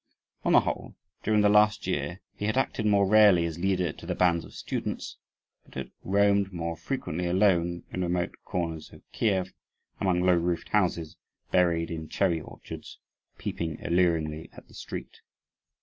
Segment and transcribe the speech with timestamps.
[0.43, 4.07] On the whole, during the last year, he had acted more rarely as leader to
[4.07, 5.17] the bands of students,
[5.63, 9.53] but had roamed more frequently alone, in remote corners of Kief,
[9.99, 11.17] among low roofed houses,
[11.51, 12.97] buried in cherry orchards,
[13.37, 15.17] peeping alluringly at the street.